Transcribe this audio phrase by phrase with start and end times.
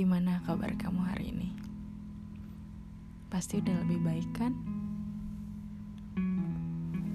[0.00, 1.52] Gimana kabar kamu hari ini?
[3.28, 4.56] Pasti udah lebih baik kan?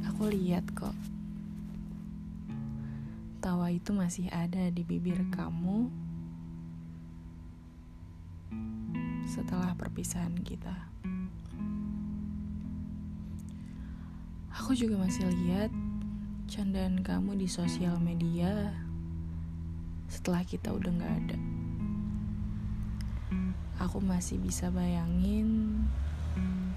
[0.05, 0.93] Aku lihat kok.
[3.41, 5.89] Tawa itu masih ada di bibir kamu
[9.33, 10.77] setelah perpisahan kita.
[14.61, 15.73] Aku juga masih lihat
[16.45, 18.77] candaan kamu di sosial media
[20.05, 21.64] setelah kita udah gak ada.
[23.75, 25.83] Aku masih bisa bayangin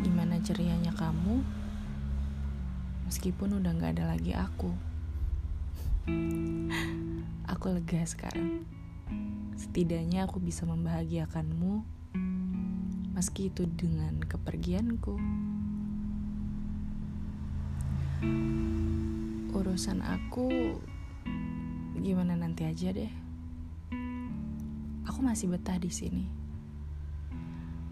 [0.03, 1.43] gimana cerianya kamu
[3.07, 4.75] meskipun udah gak ada lagi aku.
[7.53, 8.67] Aku lega sekarang.
[9.59, 11.83] Setidaknya aku bisa membahagiakanmu
[13.19, 15.19] meski itu dengan kepergianku.
[19.51, 20.79] Urusan aku
[21.99, 23.11] gimana nanti aja deh.
[25.11, 26.48] Aku masih betah di sini.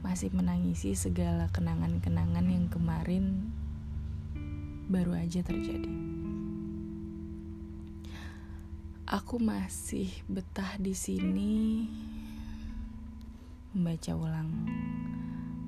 [0.07, 3.51] Masih menangisi segala kenangan-kenangan yang kemarin
[4.87, 5.91] baru aja terjadi.
[9.03, 11.91] Aku masih betah di sini
[13.75, 14.51] membaca ulang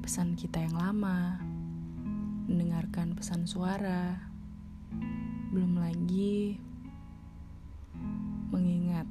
[0.06, 1.42] pesan kita yang lama,
[2.46, 4.22] mendengarkan pesan suara,
[5.50, 6.62] belum lagi
[8.54, 9.10] mengingat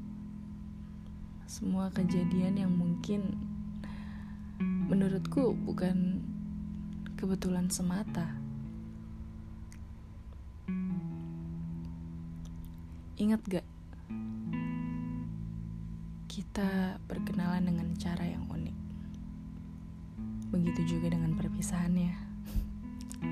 [1.52, 3.36] semua kejadian yang mungkin
[4.88, 6.24] menurutku bukan
[7.20, 8.32] kebetulan semata.
[13.20, 13.68] Ingat gak?
[16.32, 18.78] Kita berkenalan dengan cara yang unik.
[20.56, 22.16] Begitu juga dengan perpisahannya.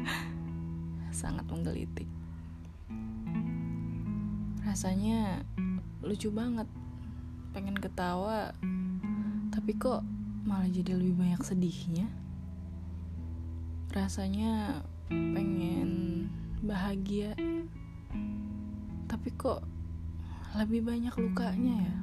[1.23, 2.11] Sangat menggelitik.
[4.67, 5.39] Rasanya
[6.03, 6.67] lucu banget
[7.55, 8.51] pengen ketawa
[9.55, 10.03] tapi kok
[10.45, 12.05] malah jadi lebih banyak sedihnya.
[13.89, 16.29] Rasanya pengen
[16.61, 17.33] bahagia.
[19.09, 19.65] Tapi kok
[20.53, 21.97] lebih banyak lukanya ya?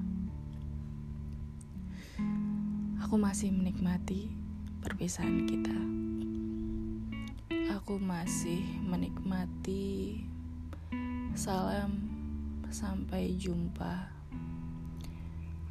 [3.07, 4.35] Aku masih menikmati
[4.83, 5.77] perpisahan kita.
[7.79, 10.27] Aku masih menikmati
[11.39, 12.11] salam.
[12.73, 14.22] Sampai jumpa.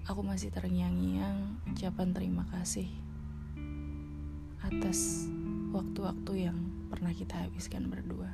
[0.10, 2.90] Aku masih terngiang-ngiang ucapan terima kasih
[4.66, 5.30] atas
[5.70, 6.58] waktu-waktu yang
[6.90, 8.34] pernah kita habiskan berdua.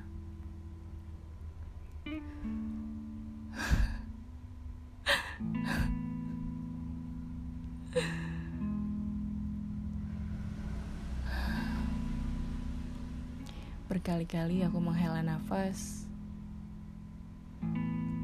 [13.91, 16.07] Berkali-kali aku menghela nafas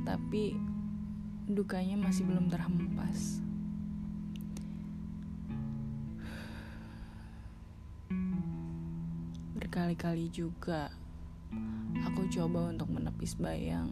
[0.08, 0.73] tapi
[1.48, 3.44] dukanya masih belum terhempas.
[9.60, 10.88] Berkali-kali juga
[12.08, 13.92] aku coba untuk menepis bayang,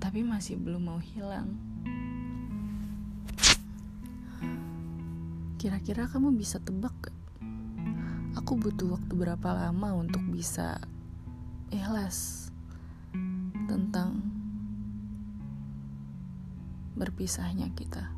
[0.00, 1.52] tapi masih belum mau hilang.
[5.60, 7.18] Kira-kira kamu bisa tebak gak?
[8.40, 10.80] Aku butuh waktu berapa lama untuk bisa
[11.68, 12.49] ikhlas
[16.94, 18.10] berpisahnya kita.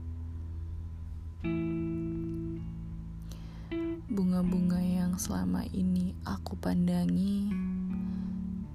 [4.12, 7.48] Bunga-bunga yang selama ini aku pandangi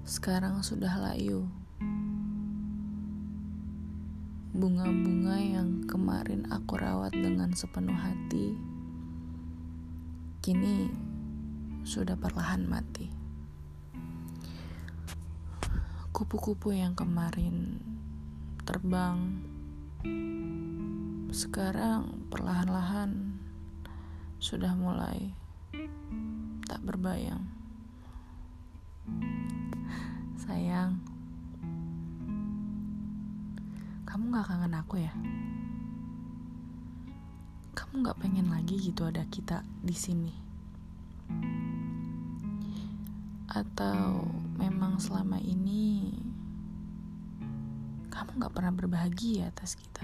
[0.06, 1.46] sekarang sudah layu.
[4.54, 8.58] Bunga-bunga yang kemarin aku rawat dengan sepenuh hati
[10.42, 10.90] kini
[11.86, 13.18] sudah perlahan mati
[16.18, 17.78] kupu-kupu yang kemarin
[18.66, 19.38] terbang
[21.34, 23.38] sekarang perlahan-lahan
[24.38, 25.34] sudah mulai
[26.66, 27.42] tak berbayang.
[30.38, 31.02] Sayang,
[34.06, 35.12] kamu gak kangen aku ya?
[37.74, 40.34] Kamu gak pengen lagi gitu ada kita di sini?
[43.50, 44.28] Atau
[44.60, 46.14] memang selama ini
[48.18, 50.02] kamu gak pernah berbahagia atas kita.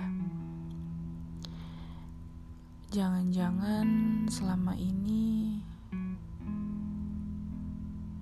[2.95, 3.87] Jangan-jangan
[4.31, 5.59] selama ini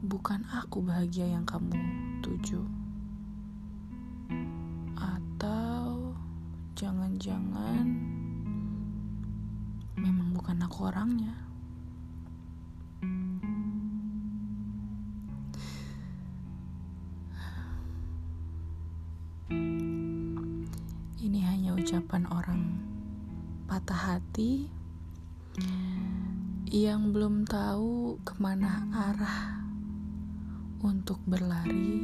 [0.00, 1.76] bukan aku bahagia yang kamu
[2.24, 2.64] tuju.
[4.96, 6.16] Atau
[6.72, 7.84] jangan-jangan
[10.00, 11.36] memang bukan aku orangnya.
[22.28, 22.78] Orang
[23.66, 24.68] patah hati
[26.68, 29.64] yang belum tahu ke mana arah
[30.84, 32.00] untuk berlari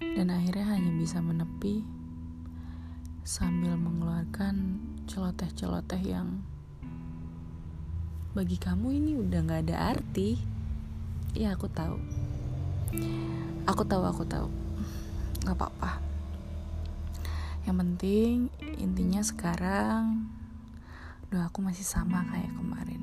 [0.00, 1.80] dan akhirnya hanya bisa menepi
[3.24, 6.44] sambil mengeluarkan celoteh-celoteh yang
[8.36, 10.38] bagi kamu ini udah gak ada arti.
[11.34, 11.98] Ya aku tahu.
[13.66, 14.46] Aku tahu aku tahu.
[15.42, 16.09] Nggak apa-apa
[17.68, 18.48] yang penting
[18.80, 20.32] intinya sekarang
[21.28, 23.02] doaku masih sama kayak kemarin.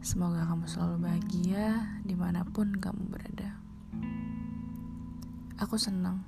[0.00, 3.60] Semoga kamu selalu bahagia di mana pun kamu berada.
[5.60, 6.24] Aku senang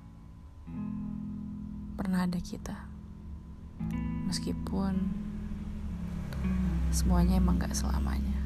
[1.96, 2.76] pernah ada kita.
[4.28, 4.98] Meskipun
[6.92, 8.41] semuanya emang gak selamanya